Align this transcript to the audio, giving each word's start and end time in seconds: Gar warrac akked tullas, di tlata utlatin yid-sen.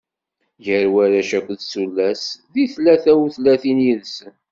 Gar 0.65 0.85
warrac 0.93 1.31
akked 1.39 1.61
tullas, 1.71 2.21
di 2.53 2.65
tlata 2.73 3.13
utlatin 3.25 3.79
yid-sen. 3.85 4.33